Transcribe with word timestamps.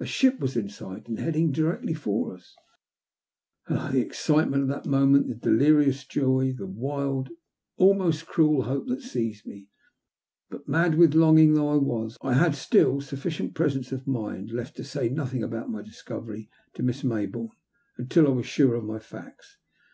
A 0.00 0.04
ihip 0.04 0.40
was 0.40 0.56
in 0.56 0.70
sight, 0.70 1.06
and 1.06 1.18
heading 1.18 1.52
directly 1.52 1.92
for 1.92 2.32
us 2.34 2.56
I 3.68 3.88
Oh, 3.88 3.92
the 3.92 4.00
excitement 4.00 4.62
of 4.62 4.68
that 4.70 4.86
moment, 4.86 5.28
the 5.28 5.34
delirious 5.34 6.06
joy, 6.06 6.54
the 6.56 6.64
wild, 6.66 7.28
almost 7.76 8.24
cruel, 8.24 8.62
hope 8.62 8.86
that 8.88 9.02
seized 9.02 9.44
me! 9.44 9.68
But, 10.48 10.66
mad 10.66 10.94
with 10.94 11.12
longing 11.14 11.52
though 11.52 11.68
I 11.74 11.76
was, 11.76 12.16
I 12.22 12.32
had 12.32 12.54
still 12.54 13.02
sufficient 13.02 13.52
presence 13.52 13.92
of 13.92 14.06
mind 14.06 14.50
left 14.50 14.76
to 14.78 14.82
say 14.84 15.10
nothing 15.10 15.42
about 15.42 15.68
my 15.68 15.82
discovery 15.82 16.48
to 16.72 16.82
Miss 16.82 17.02
Mayboume 17.02 17.50
until 17.98 18.26
I 18.26 18.30
was 18.30 18.46
sure 18.46 18.76
of 18.76 18.84
my 18.84 18.98
facts. 18.98 19.58